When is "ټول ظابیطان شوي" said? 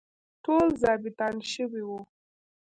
0.43-1.83